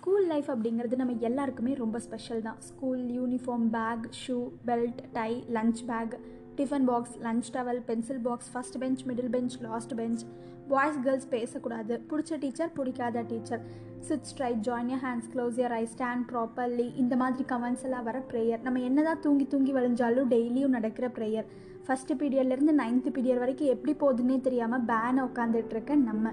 School 0.00 0.26
life 0.26 0.46
அப்படிங்கிறது 0.52 0.96
நம்ம 1.00 1.14
எல்லாருக்குமே 1.28 1.72
ரொம்ப 1.80 1.96
ஸ்பெஷல் 2.04 2.42
தான். 2.44 2.60
School 2.68 3.00
uniform 3.16 3.66
bag 3.74 4.04
shoe 4.20 4.36
belt 4.68 5.00
tie 5.16 5.32
lunch 5.56 5.80
bag 5.90 6.14
tiffin 6.58 6.86
box 6.90 7.16
lunch 7.24 7.48
towel 7.56 7.80
pencil 7.88 8.20
box 8.28 8.48
first 8.52 8.78
bench 8.82 9.02
middle 9.08 9.30
bench 9.34 9.56
last 9.66 9.92
bench 9.98 10.22
boys 10.70 10.98
girls 11.04 11.28
பேசக்கூடாது. 11.34 11.94
பிடிச்ச 12.10 12.38
teacher 12.44 12.72
பிடிக்காத 12.78 13.24
teacher 13.32 13.62
sit 14.08 14.28
straight 14.30 14.62
join 14.68 14.90
your 14.92 15.02
hands 15.06 15.30
close 15.34 15.58
your 15.62 15.74
eyes 15.80 15.82
stand 15.94 16.24
properly 16.32 16.88
இந்த 17.02 17.16
மாதிரி 17.22 17.44
comments 17.54 17.84
எல்லாம் 17.88 18.06
வர 18.10 18.20
prayer 18.30 18.62
நம்ம 18.66 18.80
என்னதான் 18.90 19.20
தூங்கி 19.26 19.46
தூங்கி 19.54 19.74
வழிஞ்சாலும் 19.78 20.30
டெய்லியும் 20.34 20.76
நடக்கிற 20.76 21.08
ப்ரேயர் 21.18 21.48
ஃபஸ்ட்டு 21.88 22.16
பீரியட்லேருந்து 22.22 22.76
நைன்த்து 22.82 23.12
பீரியட் 23.18 23.42
வரைக்கும் 23.44 23.74
எப்படி 23.76 23.94
போகுதுன்னே 24.02 24.38
தெரியாமல் 24.48 24.86
பேனை 24.92 25.22
உட்காந்துட்டு 25.28 25.76
இருக்க 25.76 25.94
நம்ம. 25.94 26.32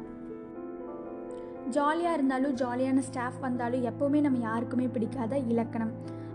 ஜாலியாக 1.76 2.18
இருந்தாலும் 2.18 2.56
ஜாலியான 2.56 3.00
ஸ்டாஃப் 3.08 3.40
வந்தாலும் 3.40 3.86
எப்போவுமே 3.90 4.20
நம்ம 4.22 4.40
யாருக்குமே 4.40 4.88
பிடிக்காத 4.96 5.38
இலக்கணம். 5.52 5.94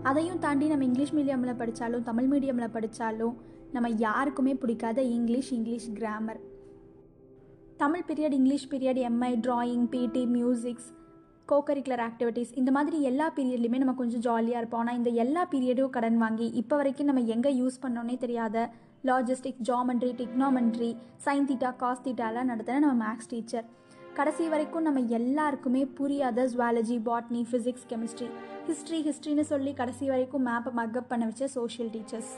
அதையும் 0.09 0.39
தாண்டி 0.39 0.65
நம்ம 0.67 0.85
இங்கிலீஷ் 0.89 1.13
மீடியமில் 1.17 1.59
படித்தாலும் 1.61 2.03
தமிழ் 2.09 2.29
மீடியமில் 2.33 2.73
படித்தாலும் 2.75 3.35
நம்ம 3.75 3.89
யாருக்குமே 4.05 4.53
பிடிக்காத 4.63 5.01
English 5.17 5.51
English 5.57 5.87
grammar 5.99 6.41
Tamil 7.77 8.05
period 8.09 8.35
English 8.39 8.67
period 8.71 8.99
Mi 9.09 9.31
drawing 9.47 9.87
PT 9.93 10.23
musics 10.35 10.89
co-curricular 11.49 12.03
activities 12.07 12.51
இந்த 12.59 12.71
மாதிரி 12.71 12.97
எல்லா 13.09 13.25
பீரியட்லையுமே 13.37 13.79
நம்ம 13.81 13.93
கொஞ்சம் 13.93 14.23
ஜாலியாக 14.27 14.61
இருப்போம். 14.61 14.79
ஆனால் 14.79 14.95
இந்த 14.95 15.09
எல்லா 15.23 15.41
பீரியடும் 15.53 15.89
கடன் 15.89 16.17
வாங்கி 16.17 16.47
இப்போ 16.61 16.75
வரைக்கும் 16.75 17.09
நம்ம 17.11 17.23
எங்கே 17.35 17.51
யூஸ் 17.61 17.81
பண்ணோன்னே 17.85 18.17
தெரியாத 18.17 18.57
logistics 19.03 19.63
geometry 19.69 20.11
trigonometry 20.21 20.91
sine 21.25 21.47
theta 21.49 21.71
cos 21.81 22.05
தீட்டாலாம் 22.05 22.49
நடத்தின 22.51 22.79
நம்ம 22.79 22.97
மேக்ஸ் 23.05 23.31
டீச்சர் 23.33 23.65
கடைசி 24.13 24.47
வரைக்கும் 24.47 24.81
நம்ம 24.81 24.99
எல்லாருக்குமே 25.17 25.85
புரியாத 25.97 26.43
zoology 26.45 26.97
botany 27.07 27.41
physics 27.51 27.87
chemistry 27.89 28.27
history 28.67 28.99
ஹிஸ்ட்ரின்னு 29.07 29.45
சொல்லி 29.51 29.73
கடைசி 29.73 30.05
வரைக்கும் 30.09 30.45
மேப்பை 30.47 30.71
மக்கப் 30.73 31.07
பண்ண 31.07 31.23
வச்ச 31.25 31.47
சோஷியல் 31.47 31.89
டீச்சர்ஸ் 31.89 32.33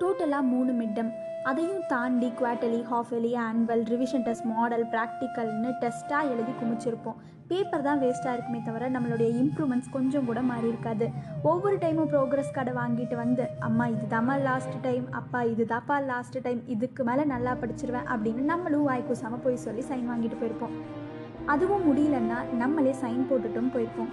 டோட்டலாக 0.00 0.50
மூணு 0.52 0.72
மிட்டம் 0.72 1.10
அதையும் 1.42 1.84
தாண்டி 1.88 2.28
quarterly 2.40 2.80
half 2.90 3.12
yearly 3.12 3.32
annual 3.38 3.84
revision 3.92 4.22
test 4.22 4.48
model 4.52 4.84
ப்ராக்டிக்கல்னு 4.84 5.70
டெஸ்ட்டாக 5.82 6.30
எழுதி 6.30 6.52
குமிச்சிருப்போம். 6.60 7.20
பேப்பர் 7.48 7.84
தான் 7.86 8.00
வேஸ்ட்டாக 8.02 8.34
இருக்குமே 8.36 8.60
தவிர 8.66 8.88
நம்மளுடைய 8.94 9.30
இம்ப்ரூவ்மெண்ட்ஸ் 9.42 9.90
கொஞ்சம் 9.96 10.26
கூட 10.28 10.40
மாறி 10.50 10.66
இருக்காது. 10.72 11.06
ஒவ்வொரு 11.50 11.76
டைமும் 11.82 12.10
ப்ரோக்ரஸ் 12.12 12.52
கார்டை 12.56 12.72
வாங்கிட்டு 12.80 13.16
வந்து 13.22 13.44
அம்மா 13.68 13.86
இது 13.94 14.06
தாம்மா 14.14 14.36
லாஸ்ட் 14.48 14.76
டைம் 14.86 15.06
அப்பா 15.20 15.40
இது 15.52 15.64
தாப்பா 15.74 15.96
லாஸ்ட் 16.10 16.38
டைம் 16.46 16.60
இதுக்கு 16.74 17.04
மேலே 17.08 17.24
நல்லா 17.34 17.54
படிச்சிருவேன் 17.62 18.08
அப்படின்னு 18.14 18.44
நம்மளும் 18.52 18.86
வாய் 18.90 19.08
கூசாமல் 19.08 19.44
போய் 19.46 19.64
சொல்லி 19.66 19.84
சைன் 19.90 20.08
வாங்கிட்டு 20.12 20.38
போயிருப்போம். 20.42 20.76
அதுவும் 21.54 21.86
முடியலன்னா 21.88 22.38
நம்மளே 22.62 22.94
சைன் 23.02 23.26
போட்டுட்டும் 23.30 23.72
போயிருப்போம். 23.74 24.12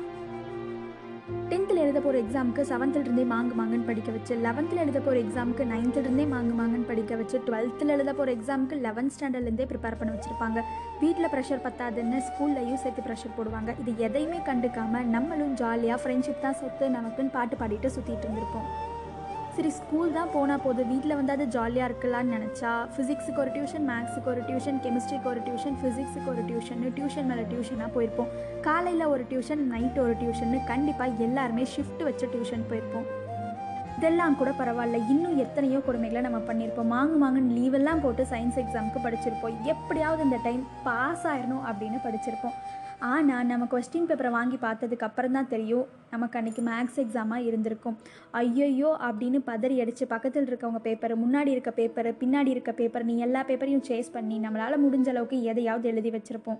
டென்த்தில் 1.51 1.81
எழுத 1.83 1.99
போகிற 1.99 2.17
எக்ஸாமுக்கு 2.23 2.61
செவன்த்துலேருந்தே 2.69 3.23
மாங்கு 3.31 3.53
மாங்குன்னு 3.59 3.87
படிக்க 3.89 4.09
வச்சு 4.15 4.33
லெவன்த்தில் 4.45 4.81
எழுத 4.83 4.99
போகிற 4.99 5.17
எக்ஸாமுக்கு 5.23 5.63
நைன்த்துலேருந்தே 5.71 6.25
மாங்கு 6.33 6.53
மாங்குன்னு 6.59 6.87
படிக்க 6.91 7.15
வச்சு 7.21 7.37
டுவெல்த்தில் 7.47 7.93
எழுத 7.95 8.11
போகிற 8.13 8.35
எக்ஸாமுக்கு 8.37 8.77
லெவன்த் 8.85 9.13
ஸ்டாண்டர்ட்லேருந்தே 9.15 9.67
ப்ரிப்பேர் 9.71 9.99
பண்ண 9.99 10.13
வச்சுருப்பாங்க. 10.15 10.61
வீட்டில் 11.01 11.31
ப்ரெஷர் 11.33 11.63
பத்தாதுன்னு 11.67 12.19
ஸ்கூல்லையும் 12.29 12.81
சேர்த்து 12.83 13.05
ப்ரெஷர் 13.07 13.35
போடுவாங்க. 13.37 13.73
இது 13.83 13.93
எதையுமே 14.07 14.39
கண்டுக்காமல் 14.49 15.11
நம்மளும் 15.17 15.53
ஜாலியாக 15.63 15.99
ஃப்ரெண்ட்ஷிப் 16.03 16.43
தான் 16.47 16.59
சொத்து 16.61 16.87
நமக்குன்னு 16.97 17.35
பாட்டு 17.37 17.57
பாடிட்டு 17.61 17.95
சுற்றிட்டு 17.97 18.27
இருந்திருப்போம். 18.27 18.67
சரி 19.55 19.71
ஸ்கூல் 19.77 20.13
தான் 20.15 20.31
போனால் 20.33 20.61
போதும். 20.65 20.89
வீட்டில் 20.91 21.15
வந்து 21.19 21.33
அது 21.35 21.45
ஜாலியாக 21.55 21.87
இருக்கலாம்னு 21.89 22.35
நினச்சா 22.35 22.71
ஃபிசிக்ஸுக்கு 22.93 23.41
ஒரு 23.43 23.51
டியூஷன் 23.55 23.85
மேக்ஸுக்கு 23.89 24.29
ஒரு 24.33 24.41
டியூஷன் 24.49 24.77
கெமிஸ்ட்ரிக்கு 24.85 25.27
ஒரு 25.31 25.41
டியூஷன் 25.47 25.77
ஃபிசிக்ஸுக்கு 25.81 26.29
ஒரு 26.33 26.43
டியூஷன் 26.49 26.83
டியூஷன் 26.97 27.27
மேலே 27.31 27.43
டியூஷனாக 27.51 27.89
போயிருப்போம். 27.95 28.29
காலையில் 28.67 29.11
ஒரு 29.13 29.23
டியூஷன் 29.31 29.63
நைட் 29.73 29.99
ஒரு 30.05 30.13
டியூஷன் 30.21 30.53
கண்டிப்பாக 30.71 31.25
எல்லாருமே 31.27 31.65
ஷிஃப்ட் 31.75 32.03
வச்ச 32.09 32.25
டியூஷன் 32.35 32.65
போயிருப்போம். 32.69 33.07
இதெல்லாம் 33.97 34.37
கூட 34.37 34.51
பரவாயில்ல. 34.59 34.99
இன்னும் 35.13 35.39
எத்தனையோ 35.45 35.79
கொடுமைகளை 35.87 36.21
நம்ம 36.27 36.39
பண்ணியிருப்போம். 36.49 36.91
மாங்கு 36.93 37.17
மாங்குன்னு 37.23 37.55
லீவெல்லாம் 37.57 38.03
போட்டு 38.05 38.23
சயின்ஸ் 38.31 38.59
எக்ஸாமுக்கு 38.61 39.01
படிச்சிருப்போம். 39.07 39.57
எப்படியாவது 39.73 40.23
இந்த 40.27 40.39
டைம் 40.47 40.63
பாஸ் 40.87 41.25
ஆயிடணும் 41.31 41.65
அப்படின்னு 41.71 41.99
படிச்சிருப்போம். 42.07 42.55
ஆனால் 43.01 43.45
நம்ம 43.45 43.65
கொஸ்டின் 43.65 44.07
பேப்பரை 44.07 44.31
வாங்கி 44.31 44.57
பார்த்ததுக்கு 44.57 45.03
அப்புறம் 45.03 45.31
தான் 45.31 45.47
தெரியும் 45.47 45.87
நமக்கு 46.09 46.39
அன்றைக்கி 46.39 46.61
மேக்ஸ் 46.61 46.99
எக்ஸாமாக 46.99 47.45
இருந்திருக்கும். 47.45 47.97
ஐயோயோ! 48.33 48.89
அப்படின்னு 48.99 49.39
பதறி 49.45 49.81
அடித்து 49.81 50.07
பக்கத்தில் 50.07 50.45
இருக்கவங்க 50.45 50.77
பேப்பர் 50.77 51.15
முன்னாடி 51.15 51.47
இருக்க 51.47 51.71
பேப்பர் 51.71 52.09
பின்னாடி 52.13 52.49
இருக்க 52.49 52.71
பேப்பர் 52.71 53.03
நீ 53.03 53.17
எல்லா 53.17 53.43
பேப்பரையும் 53.43 53.87
சேஸ் 53.89 54.11
பண்ணி 54.11 54.39
நம்மளால் 54.39 54.83
முடிஞ்ச 54.85 55.09
அளவுக்கு 55.09 55.43
எதையாவது 55.43 55.89
எழுதி 55.89 56.11
வச்சுருப்போம். 56.11 56.59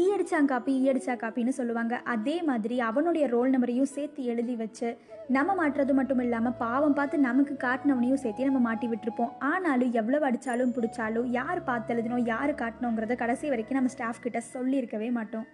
ஈ 0.00 0.02
அடித்தான் 0.12 0.46
காப்பி 0.50 0.72
ஈ 0.82 0.84
அடிச்சா 0.90 1.14
காப்பின்னு 1.22 1.52
சொல்லுவாங்க. 1.56 1.94
அதே 2.12 2.34
மாதிரி 2.48 2.76
அவனுடைய 2.88 3.24
ரோல் 3.32 3.50
நம்பரையும் 3.54 3.90
சேர்த்து 3.94 4.20
எழுதி 4.32 4.54
வச்சு 4.60 4.88
நம்ம 5.36 5.54
மாட்டுறது 5.58 5.92
மட்டும் 5.98 6.22
இல்லாமல் 6.24 6.54
பாவம் 6.62 6.94
பார்த்து 6.98 7.16
நமக்கு 7.26 7.54
காட்டினவனையும் 7.64 8.20
சேர்த்து 8.22 8.46
நம்ம 8.48 8.60
மாட்டி 8.68 8.86
விட்டுருப்போம். 8.92 9.32
ஆனாலும் 9.50 9.90
எவ்வளோ 10.00 10.20
அடித்தாலும் 10.28 10.72
பிடிச்சாலும் 10.76 11.26
யார் 11.38 11.60
பார்த்து 11.68 11.92
எழுதணும் 11.94 12.24
யார் 12.32 12.52
காட்டணுங்கிறத 12.62 13.16
கடைசி 13.22 13.50
வரைக்கும் 13.54 13.78
நம்ம 13.78 13.92
ஸ்டாஃப் 13.96 14.22
கிட்ட 14.26 14.40
சொல்லியிருக்கவே 14.54 15.10
மாட்டோம். 15.18 15.46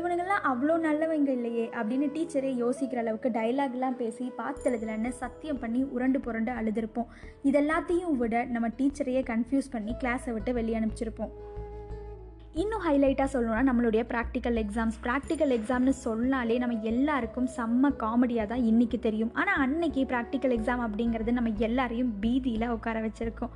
இவனுங்கெல்லாம் 0.00 0.44
அவ்வளோ 0.50 0.74
நல்லவங்க 0.88 1.30
இல்லையே 1.38 1.64
அப்படின்னு 1.78 2.08
டீச்சரே 2.16 2.50
யோசிக்கிற 2.62 3.00
அளவுக்கு 3.04 3.30
டைலாக்லாம் 3.38 3.96
பேசி 4.02 4.26
பார்த்து 4.40 4.68
எழுதலன்னு 4.70 5.12
சத்தியம் 5.22 5.62
பண்ணி 5.62 5.80
உருண்டு 5.94 6.20
புரண்டு 6.26 6.52
அழுதுருப்போம். 6.58 7.08
இதெல்லாத்தையும் 7.50 8.18
விட 8.22 8.44
நம்ம 8.56 8.70
டீச்சரையே 8.80 9.22
கன்ஃபியூஸ் 9.32 9.72
பண்ணி 9.76 9.94
கிளாஸை 10.02 10.34
விட்டு 10.36 10.52
வெளியே 10.60 10.78
அனுப்பிச்சிருப்போம். 10.80 11.32
இன்னும் 12.58 12.84
ஹைலைட்டாக 12.84 13.28
சொல்லணும்னா 13.32 13.64
நம்மளுடைய 13.68 14.02
ப்ராக்டிக்கல் 14.12 14.56
எக்ஸாம்ஸ் 14.62 14.96
ப்ராக்டிக்கல் 15.04 15.52
எக்ஸாம்னு 15.56 15.92
சொன்னாலே 16.06 16.54
நம்ம 16.62 16.78
எல்லாருக்கும் 16.90 17.46
செம்ம 17.56 17.90
காமெடியாக 18.00 18.50
தான் 18.52 18.64
இன்றைக்கி 18.70 18.98
தெரியும். 19.04 19.30
ஆனால் 19.40 19.60
அன்னைக்கு 19.64 20.02
ப்ராக்டிக்கல் 20.12 20.54
எக்ஸாம் 20.56 20.82
அப்படிங்கிறது 20.86 21.34
நம்ம 21.36 21.52
எல்லாரையும் 21.66 22.10
பீதியில் 22.24 22.72
உட்கார 22.76 23.02
வச்சுருக்கோம். 23.04 23.52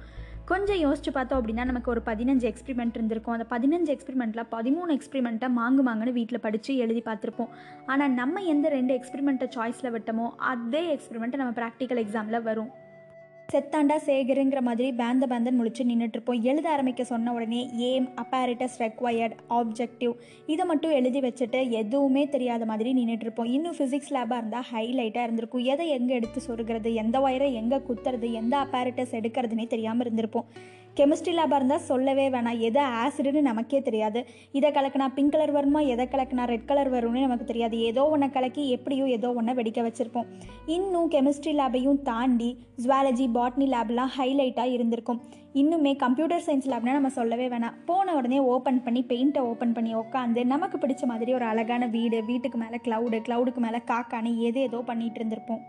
கொஞ்சம் 0.51 0.81
யோசிச்சு 0.85 1.11
பார்த்தோம் 1.17 1.41
அப்படின்னா 1.41 1.65
நமக்கு 1.71 1.93
ஒரு 1.95 2.03
பதினஞ்சு 2.11 2.47
எக்ஸ்பிரிமெண்ட் 2.53 2.97
இருந்திருக்கும். 2.99 3.35
அந்த 3.37 3.49
பதினஞ்சு 3.55 3.93
எக்ஸ்பிரிமெண்ட்டில் 3.97 4.49
பதிமூணு 4.55 4.91
எக்ஸ்பிரிமெண்ட்டை 4.99 5.51
மாங்கு 5.59 5.85
மாங்குன்னு 5.91 6.17
வீட்டில் 6.21 6.45
படித்து 6.47 6.79
எழுதி 6.87 7.05
பார்த்துருப்போம். 7.11 7.53
ஆனால் 7.93 8.17
நம்ம 8.21 8.43
எந்த 8.55 8.69
ரெண்டு 8.79 8.95
எக்ஸ்பிரிமெண்ட்டை 9.01 9.51
சாய்ஸில் 9.57 9.95
விட்டோமோ 9.97 10.29
அதே 10.55 10.85
எக்ஸ்பிரிமெண்ட்டை 10.97 11.43
நம்ம 11.45 11.55
ப்ராக்டிக்கல் 11.61 12.03
எக்ஸாமில் 12.07 12.47
வரும். 12.51 12.73
செத்தாண்டா 13.53 13.97
சேகருங்கிற 14.07 14.61
மாதிரி 14.61 14.89
பேந்த 14.93 15.25
பேந்தன் 15.31 15.59
முழிச்சு 15.59 15.83
நின்றுட்டுருப்போம் 15.89 16.41
எழுத 16.43 16.67
ஆரம்பிக்க 16.71 17.05
சொன்ன 17.05 17.33
உடனே 17.33 17.61
ஏம் 17.89 18.07
அப்பாரிட்டஸ் 18.23 18.77
ரெக்வயர்ட் 18.79 19.35
ஆப்ஜெக்டிவ் 19.51 20.13
இதை 20.47 20.65
மட்டும் 20.67 20.91
எழுதி 20.91 21.21
வச்சுட்டு 21.21 21.61
எதுவுமே 21.71 22.29
தெரியாத 22.29 22.65
மாதிரி 22.65 22.93
நின்றுட்டுருப்போம் 22.95 23.51
இன்னும் 23.57 23.77
ஃபிசிக்ஸ் 23.79 24.13
லேபாக 24.17 24.41
இருந்தால் 24.41 24.69
ஹைலைட்டாக 24.73 25.27
இருந்திருக்கும். 25.27 25.65
எதை 25.65 25.89
எங்கே 25.89 26.15
எடுத்து 26.15 26.41
சொருகிறது? 26.49 26.93
எந்த 26.95 27.19
ஒயரை 27.19 27.53
எங்கே 27.53 27.81
குத்துறது? 27.89 28.31
எந்த 28.33 28.57
அப்பாரிட்டஸ் 28.65 29.15
எடுக்கிறதுனே 29.21 29.67
தெரியாமல் 29.67 30.07
இருந்திருப்போம். 30.07 30.49
கெமிஸ்ட்ரி 30.99 31.33
லேபாக 31.37 31.59
இருந்தால் 31.59 31.87
சொல்லவே 31.89 32.25
வேணாம். 32.29 32.59
எதை 32.59 32.83
ஆசிடுன்னு 32.83 33.41
நமக்கே 33.41 33.83
தெரியாது. 33.83 34.27
இதை 34.53 34.71
கலக்கினா 34.71 35.07
பிங்க் 35.15 35.33
கலர் 35.33 35.51
வருமா? 35.51 35.81
எதை 35.81 36.09
கலக்கினா 36.11 36.45
ரெட் 36.45 36.65
கலர் 36.65 36.91
வரும்னு 36.93 37.25
நமக்கு 37.27 37.45
தெரியாது. 37.45 37.79
ஏதோ 37.81 38.09
ஒன்றை 38.09 38.31
கலக்கி 38.31 38.69
எப்படியோ 38.69 39.07
ஏதோ 39.17 39.33
ஒன்றை 39.33 39.55
வெடிக்க 39.55 39.83
வச்சுருப்போம். 39.87 40.29
இன்னும் 40.77 41.11
கெமிஸ்ட்ரி 41.11 41.55
லேபையும் 41.61 42.01
தாண்டி 42.03 42.51
ஜுவாலஜி 42.85 43.27
பாட்னி 43.39 43.69
லேப்லாம் 43.75 44.15
ஹைலைட்டாக 44.19 44.75
இருந்திருக்கும். 44.77 45.21
இன்னுமே 45.55 45.97
கம்ப்யூட்டர் 45.97 46.47
சயின்ஸ் 46.47 46.71
லேப்னா 46.73 46.97
நம்ம 46.99 47.15
சொல்லவே 47.19 47.49
வேணாம். 47.49 47.79
போன 47.91 48.15
உடனே 48.15 48.39
ஓப்பன் 48.55 48.83
பண்ணி 48.83 49.05
பெயிண்ட்டை 49.09 49.39
ஓப்பன் 49.51 49.73
பண்ணி 49.73 49.95
உட்காந்து 49.95 50.43
நமக்கு 50.55 50.79
பிடிச்ச 50.79 51.05
மாதிரி 51.05 51.35
ஒரு 51.35 51.45
அழகான 51.45 51.87
வீடு 51.87 52.25
வீட்டுக்கு 52.25 52.59
மேலே 52.59 52.81
க்ளவுடு 52.89 53.21
க்ளவுடுக்கு 53.29 53.63
மேலே 53.67 53.81
காக்கானு 53.93 54.33
எது 54.49 54.61
ஏதோ 54.61 54.83
பண்ணிகிட்டு 54.87 55.21
இருந்திருப்போம். 55.23 55.65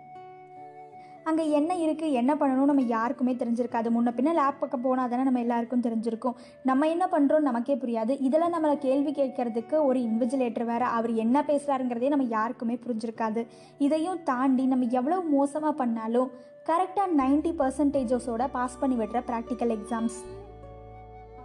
அங்கே 1.30 1.44
என்ன 1.60 1.72
இருக்குது 1.84 2.18
என்ன 2.20 2.32
பண்ணணும் 2.40 2.70
நம்ம 2.72 2.84
யாருக்குமே 2.96 3.34
தெரிஞ்சிருக்காது. 3.42 3.88
முன்ன 3.96 4.12
பின்ன 4.18 4.34
லேப் 4.40 4.60
பக்கம் 4.60 4.84
போனால் 4.86 5.10
தானே 5.12 5.24
நம்ம 5.28 5.42
எல்லாருக்கும் 5.46 5.86
தெரிஞ்சிருக்கும். 5.88 6.36
நம்ம 6.70 6.90
என்ன 6.94 7.06
பண்ணுறோம் 7.14 7.48
நமக்கே 7.50 7.76
புரியாது. 7.84 8.16
இதில் 8.28 8.54
நம்மளை 8.56 8.76
கேள்வி 8.88 9.14
கேட்கறதுக்கு 9.20 9.78
ஒரு 9.88 10.00
இன்விஜிலேட்டர் 10.10 10.70
வேறு 10.72 10.88
அவர் 10.98 11.14
என்ன 11.26 11.46
பேசுகிறாருங்கிறதே 11.50 12.14
நம்ம 12.16 12.28
யாருக்குமே 12.38 12.78
புரிஞ்சிருக்காது. 12.86 13.44
இதையும் 13.88 14.24
தாண்டி 14.32 14.66
நம்ம 14.74 14.90
எவ்வளோ 15.02 15.20
மோசமாக 15.36 15.76
பண்ணாலும் 15.84 16.32
கரெக்டாக 16.72 17.10
நைன்ட்டி 17.22 17.54
பர்சன்டேஜஸோட 17.62 18.44
பாஸ் 18.58 18.82
பண்ணி 18.84 18.96
விடுற 19.02 19.20
ப்ராக்டிக்கல் 19.32 19.74
எக்ஸாம்ஸ் 19.78 20.20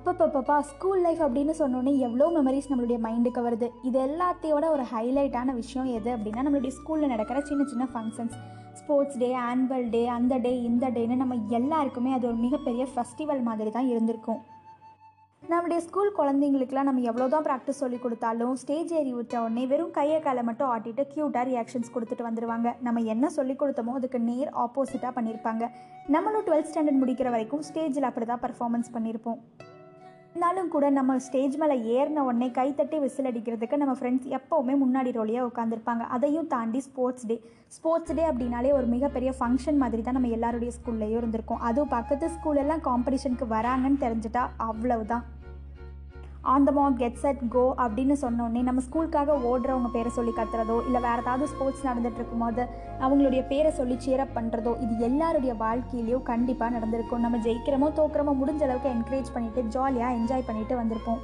அப்பப்பப்பப்பா 0.00 0.54
ஸ்கூல் 0.68 1.02
லைஃப் 1.06 1.22
அப்படின்னு 1.24 1.54
சொன்னோன்னே 1.58 1.92
எவ்வளோ 2.06 2.26
மெமரிஸ் 2.36 2.68
நம்மளுடைய 2.68 2.98
மைண்டுக்கு 3.06 3.40
வருது. 3.46 3.66
இது 3.88 3.98
எல்லாத்தையோட 4.06 4.66
ஒரு 4.74 4.84
ஹைலைட்டான 4.92 5.54
விஷயம் 5.58 5.88
எது 5.96 6.10
அப்படின்னா 6.14 6.44
நம்மளுடைய 6.46 6.72
ஸ்கூலில் 6.76 7.12
நடக்கிற 7.12 7.40
சின்ன 7.48 7.64
சின்ன 7.72 7.84
functions 7.92 8.36
sports 8.78 9.18
day 9.22 9.28
annual 9.48 9.84
day 9.94 10.00
அந்த 10.14 10.34
டே 10.44 10.52
இந்த 10.68 10.86
டேன்னு 10.94 11.18
நம்ம 11.22 11.36
எல்லாருக்குமே 11.58 12.12
அது 12.16 12.26
ஒரு 12.30 12.38
மிகப்பெரிய 12.46 12.86
ஃபெஸ்டிவல் 12.92 13.42
மாதிரி 13.48 13.70
தான் 13.76 13.90
இருந்திருக்கும். 13.92 14.40
நம்மளுடைய 15.42 15.80
ஸ்கூல் 15.88 16.10
குழந்தைங்களுக்குலாம் 16.18 16.88
நம்ம 16.88 17.04
எவ்வளோ 17.10 17.26
தான் 17.34 17.46
ப்ராக்டிஸ் 17.48 17.82
சொல்லி 17.82 17.98
கொடுத்தாலும் 18.04 18.54
ஸ்டேஜ் 18.62 18.94
ஏறி 19.00 19.12
விட்ட 19.18 19.34
உடனே 19.44 19.64
வெறும் 19.72 19.94
கையை 19.98 20.20
காலை 20.26 20.44
மட்டும் 20.48 20.70
ஆட்டிட்டு 20.74 21.04
க்யூட்டாக 21.12 21.44
ரியாக்ஷன்ஸ் 21.50 21.92
கொடுத்துட்டு 21.94 22.28
வந்துடுவாங்க 22.28 22.70
நம்ம 22.86 23.02
என்ன 23.14 23.30
சொல்லி 23.38 23.56
கொடுத்தோமோ 23.62 23.96
அதுக்கு 24.00 24.20
நேர் 24.30 24.52
ஆப்போசிட்டாக 24.64 25.12
பண்ணியிருப்பாங்க 25.18 25.66
நம்மளும் 26.16 26.46
டுவெல்த் 26.48 26.70
ஸ்டாண்டர்ட் 26.72 27.02
முடிக்கிற 27.02 27.30
வரைக்கும் 27.36 27.66
ஸ்டேஜில் 27.70 28.08
அப்படி 28.10 28.28
தான் 28.32 28.44
பர்ஃபார்மன்ஸ் 28.46 28.94
பண்ணியிருப்போம் 28.96 29.40
இருந்தாலும் 30.30 30.68
கூட 30.72 30.86
நம்ம 30.96 31.12
ஸ்டேஜ் 31.24 31.54
மேலே 31.60 31.76
ஏறின 31.94 32.22
உடனே 32.26 32.48
கைத்தட்டி 32.58 32.98
விசில் 33.04 33.28
அடிக்கிறதுக்கு 33.30 33.80
நம்ம 33.82 33.94
ஃப்ரெண்ட்ஸ் 33.98 34.28
எப்போவுமே 34.36 34.74
முன்னாடி 34.82 35.10
ரோலியாக 35.16 35.48
உட்காந்துருப்பாங்க 35.48 36.04
அதையும் 36.16 36.46
தாண்டி 36.52 36.80
ஸ்போர்ட்ஸ் 36.86 37.26
டே 37.30 37.36
ஸ்போர்ட்ஸ் 37.76 38.14
டே 38.18 38.24
அப்படின்னாலே 38.30 38.70
ஒரு 38.78 38.86
மிகப்பெரிய 38.94 39.32
ஃபங்க்ஷன் 39.38 39.80
மாதிரி 39.82 40.02
தான் 40.02 40.16
நம்ம 40.18 40.30
எல்லாருடைய 40.36 40.72
ஸ்கூல்லையும் 40.78 41.20
இருந்திருக்கோம். 41.22 41.64
அதுவும் 41.70 41.92
பக்கத்து 41.96 42.28
ஸ்கூலெல்லாம் 42.36 42.86
காம்படிஷனுக்கு 42.88 43.48
வராங்கன்னு 43.56 44.02
தெரிஞ்சிட்டா 44.06 44.44
அவ்வளவுதான். 44.68 45.26
On 46.42 46.66
the 46.66 46.70
mark 46.76 47.00
get 47.00 47.18
set 47.22 47.40
go 47.54 47.62
அப்படின்னு 47.84 48.14
சொன்னோடனே 48.22 48.60
நம்ம 48.68 48.82
ஸ்கூலுக்காக 48.86 49.34
ஓடுறவங்க 49.48 49.88
பேரை 49.96 50.10
சொல்லி 50.14 50.32
கத்துறதோ 50.36 50.76
இல்லை 50.86 51.00
வேறு 51.06 51.22
ஏதாவது 51.24 51.46
ஸ்போர்ட்ஸ் 51.50 51.84
நடந்துட்டு 51.88 52.20
இருக்கும்போது 52.20 52.62
அவங்களுடைய 53.04 53.42
பேரை 53.50 53.70
சொல்லி 53.78 53.96
சேரப் 54.06 54.34
பண்ணுறதோ 54.36 54.72
இது 54.84 54.94
எல்லாருடைய 55.08 55.54
வாழ்க்கையிலையும் 55.64 56.24
கண்டிப்பாக 56.30 56.74
நடந்திருக்கும். 56.76 57.22
நம்ம 57.24 57.40
ஜெயிக்கிறோமோ 57.46 57.90
தோக்குறோமோ 58.00 58.34
முடிஞ்ச 58.40 58.64
அளவுக்கு 58.68 58.94
என்கரேஜ் 58.96 59.34
பண்ணிவிட்டு 59.34 59.66
ஜாலியாக 59.76 60.16
என்ஜாய் 60.20 60.48
பண்ணிவிட்டு 60.48 60.80
வந்திருப்போம். 60.80 61.20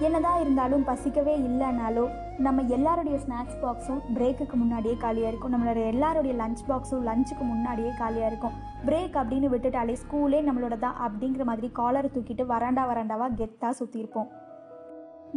என்னதான் 0.00 0.40
இருந்தாலும் 0.40 0.86
பசிக்கவே 0.86 1.34
இல்லைனாலும் 1.48 2.10
நம்ம 2.38 2.62
எல்லாருடைய 2.62 3.18
ஸ்நாக்ஸ் 3.26 3.60
பாக்ஸும் 3.62 4.00
பிரேக்குக்கு 4.14 4.52
முன்னாடியே 4.52 4.96
காலியாக 4.96 5.30
இருக்கும். 5.30 5.54
நம்மளோட 5.54 5.86
எல்லாருடைய 5.86 6.36
லஞ்ச் 6.42 6.64
பாக்ஸும் 6.68 7.06
லஞ்சுக்கு 7.08 7.44
முன்னாடியே 7.44 7.92
காலியாக 7.98 8.26
இருக்கும். 8.26 8.56
பிரேக் 8.86 9.16
அப்படின்னு 9.20 9.50
விட்டுட்டாலே 9.52 9.96
ஸ்கூலே 10.02 10.40
நம்மளோட 10.48 10.78
தான் 10.78 10.98
அப்படிங்கிற 11.06 11.44
மாதிரி 11.44 11.70
காலரை 11.70 12.10
தூக்கிட்டு 12.14 12.46
வராண்டா 12.52 12.84
வராண்டாவாக 12.90 13.36
கெத்தாக 13.40 13.78
சுற்றிருப்போம் 13.80 14.28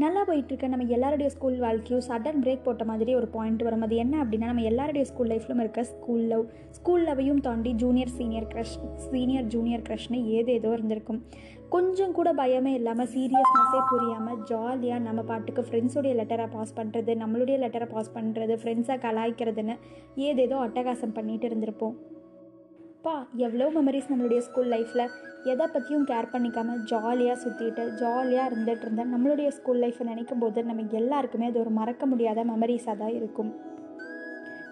நல்லா 0.01 0.21
போயிட்டுருக்க. 0.27 0.65
நம்ம 0.71 0.85
எல்லாருடைய 0.95 1.29
ஸ்கூல் 1.33 1.55
வாழ்க்கையும் 1.63 2.03
சடன் 2.07 2.41
பிரேக் 2.43 2.65
போட்ட 2.65 2.83
மாதிரி 2.89 3.11
ஒரு 3.19 3.27
பாயிண்ட் 3.35 3.63
வரும். 3.67 3.83
அது 3.85 3.95
என்ன 4.03 4.15
அப்படின்னா 4.23 4.49
நம்ம 4.51 4.65
எல்லாருடைய 4.71 5.03
ஸ்கூல் 5.09 5.31
லைஃப்லும் 5.31 5.61
இருக்க 5.63 5.81
ஸ்கூல் 5.93 6.25
லவ் 6.31 6.43
ஸ்கூல் 6.77 7.05
லவ்வையும் 7.07 7.41
தாண்டி 7.47 7.71
junior 7.83 8.13
senior 8.17 8.47
crush 8.51 8.75
senior 9.07 9.47
junior 9.53 9.85
க்ரஷ்னு 9.87 10.19
ஏதேதோ 10.37 10.71
இருந்திருக்கும். 10.77 11.19
கொஞ்சம் 11.75 12.13
கூட 12.17 12.29
பயமே 12.41 12.71
இல்லாமல் 12.79 13.09
சீரியஸ்னஸே 13.15 13.81
புரியாமல் 13.89 14.39
ஜாலியாக 14.51 15.05
நம்ம 15.07 15.23
பாட்டுக்கு 15.31 15.63
ஃப்ரெண்ட்ஸுடைய 15.67 16.13
லெட்டரை 16.19 16.47
பாஸ் 16.55 16.77
பண்ணுறது 16.79 17.13
நம்மளுடைய 17.23 17.57
லெட்டரை 17.63 17.89
பாஸ் 17.95 18.15
பண்ணுறது 18.15 18.55
ஃப்ரெண்ட்ஸை 18.61 18.97
கலாய்க்கிறதுன்னு 19.07 19.75
ஏதேதோ 20.29 20.57
அட்டகாசம் 20.67 21.17
பண்ணிகிட்டு 21.19 21.49
இருந்திருப்போம். 21.51 21.97
பா 23.03 23.13
எவ்வளோ 23.45 23.65
மெமரிஸ் 23.75 24.09
நம்மளுடைய 24.09 24.39
ஸ்கூல் 24.45 24.71
லைஃப்பில் 24.73 25.03
எதை 25.51 25.65
பற்றியும் 25.73 26.07
கேர் 26.09 26.29
பண்ணிக்காமல் 26.31 26.81
ஜாலியாக 26.91 27.37
சுற்றிட்டு 27.43 27.83
ஜாலியாக 28.01 28.49
இருந்துகிட்டு 28.49 28.85
இருந்தேன் 28.85 29.13
நம்மளுடைய 29.13 29.49
ஸ்கூல் 29.57 29.79
லைஃப்பை 29.83 30.05
நினைக்கும் 30.09 30.41
போது 30.43 30.63
நம்ம 30.63 30.85
எல்லாருக்குமே 31.01 31.47
அது 31.51 31.61
ஒரு 31.63 31.71
மறக்க 31.77 32.05
முடியாத 32.05 32.43
மெமரிஸாக 32.49 32.95
தான் 33.01 33.13
இருக்கும். 33.19 33.51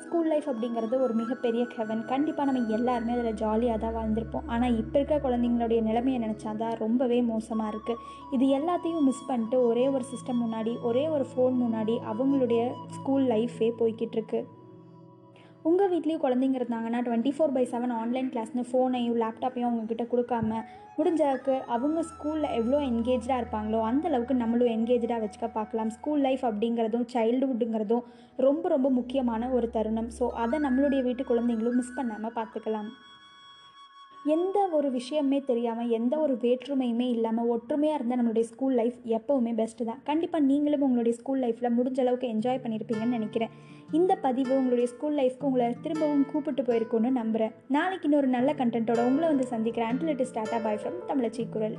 ஸ்கூல் 0.03 0.29
லைஃப் 0.31 0.49
அப்படிங்கிறது 0.51 0.97
ஒரு 1.05 1.13
மிகப்பெரிய 1.21 1.63
ஹெவன் 1.77 2.03
கண்டிப்பாக 2.11 2.47
நம்ம 2.49 2.75
எல்லாருமே 2.77 3.15
அதில் 3.15 3.39
ஜாலியாக 3.43 3.79
தான் 3.83 3.95
வாழ்ந்திருப்போம். 3.97 4.45
ஆனால் 4.53 4.77
இப்போ 4.81 4.97
இருக்க 4.99 5.15
குழந்தைங்களுடைய 5.25 5.79
நிலைமையை 5.89 6.19
நினச்சா 6.25 6.51
தான் 6.63 6.77
ரொம்பவே 6.83 7.21
மோசமாக 7.31 7.73
இருக்குது 7.73 8.03
இது 8.37 8.45
எல்லாத்தையும் 8.59 9.09
மிஸ் 9.09 9.27
பண்ணிட்டு 9.31 9.59
ஒரே 9.69 9.87
ஒரு 9.95 10.05
சிஸ்டம் 10.13 10.41
முன்னாடி 10.43 10.75
ஒரே 10.89 11.07
ஒரு 11.15 11.27
ஃபோன் 11.31 11.57
முன்னாடி 11.63 11.97
அவங்களுடைய 12.13 12.63
ஸ்கூல் 12.97 13.27
லைஃபே 13.33 13.69
போய்கிட்டு 13.81 14.17
இருக்குது 14.19 14.45
உங்கள் 15.67 15.89
வீட்லேயும் 15.91 16.23
குழந்தைங்க 16.23 16.57
இருந்தாங்கன்னா 16.59 16.99
twenty 17.05 17.31
four 17.35 17.53
by 17.55 17.63
seven 17.71 17.93
online 18.01 18.29
கிளாஸ்னு 18.33 18.63
ஃபோனையும் 18.69 19.17
லேப்டாப்பையும் 19.21 19.67
அவங்கக்கிட்ட 19.69 20.03
கொடுக்காம 20.11 20.59
முடிஞ்ச 20.97 21.21
அளவுக்கு 21.27 21.55
அவங்க 21.75 21.99
ஸ்கூலில் 22.11 22.53
எவ்வளோ 22.59 22.77
என்கேஜாக 22.89 23.39
இருப்பாங்களோ 23.41 23.79
அந்தளவுக்கு 23.89 24.35
நம்மளும் 24.41 24.71
என்கேஜாக 24.75 25.19
வச்சுக்க 25.23 25.47
பார்க்கலாம். 25.57 25.91
ஸ்கூல் 25.97 26.23
லைஃப் 26.27 26.43
அப்படிங்கிறதும் 26.49 27.07
சைல்டுஹுட்டுங்கிறதும் 27.13 28.05
ரொம்ப 28.47 28.69
ரொம்ப 28.75 28.89
முக்கியமான 28.99 29.49
ஒரு 29.57 29.69
தருணம். 29.75 30.09
ஸோ 30.17 30.27
அதை 30.43 30.59
நம்மளுடைய 30.67 31.01
வீட்டு 31.09 31.25
குழந்தைங்களும் 31.31 31.77
மிஸ் 31.81 31.97
பண்ணாமல் 31.99 32.35
பார்த்துக்கலாம். 32.39 32.89
எந்த 34.33 34.57
ஒரு 34.77 34.87
விஷயமே 34.95 35.39
தெரியாமல் 35.49 35.91
எந்த 35.97 36.13
ஒரு 36.23 36.33
வேற்றுமையுமே 36.43 37.07
இல்லாமல் 37.15 37.49
ஒற்றுமையாக 37.55 37.97
இருந்தால் 37.97 38.19
நம்மளுடைய 38.19 38.45
ஸ்கூல் 38.51 38.75
லைஃப் 38.79 38.97
எப்போவுமே 39.17 39.51
பெஸ்ட்டு 39.59 39.87
தான். 39.89 40.01
கண்டிப்பாக 40.09 40.47
நீங்களும் 40.49 40.85
உங்களுடைய 40.87 41.15
ஸ்கூல் 41.19 41.43
லைஃப்பில் 41.45 41.75
முடிஞ்ச 41.77 42.01
அளவுக்கு 42.05 42.31
என்ஜாய் 42.33 42.63
பண்ணியிருப்பீங்கன்னு 42.63 43.17
நினைக்கிறேன். 43.19 43.53
இந்த 43.99 44.15
பதிவு 44.25 44.53
உங்களுடைய 44.59 44.87
ஸ்கூல் 44.93 45.17
லைஃப்க்கு 45.21 45.49
உங்களை 45.49 45.69
திரும்பவும் 45.85 46.27
கூப்பிட்டு 46.33 46.63
போயிருக்கோன்னு 46.69 47.11
நம்புகிறேன் 47.21 47.55
நாளைக்கு 47.77 48.09
இன்னொரு 48.09 48.29
நல்ல 48.37 48.51
கண்டென்ட்டோட 48.63 49.07
உங்களை 49.11 49.29
வந்து 49.33 49.47
சந்திக்கிறேன். 49.53 49.91
Until 49.93 50.13
it 50.15 50.29
start 50.33 50.63
bye 50.67 50.81
from 50.83 50.99
Tamizhachi 51.11 51.45
Kural 51.55 51.77